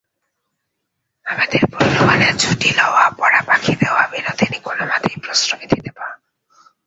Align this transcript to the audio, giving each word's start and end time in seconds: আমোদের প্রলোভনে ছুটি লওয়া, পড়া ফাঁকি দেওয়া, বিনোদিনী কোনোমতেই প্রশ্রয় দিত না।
আমোদের 1.25 1.63
প্রলোভনে 1.71 2.29
ছুটি 2.39 2.69
লওয়া, 2.77 3.03
পড়া 3.09 3.41
ফাঁকি 3.41 3.73
দেওয়া, 3.75 4.03
বিনোদিনী 4.07 4.59
কোনোমতেই 4.63 5.15
প্রশ্রয় 5.23 5.65
দিত 5.71 5.85
না। 5.97 6.07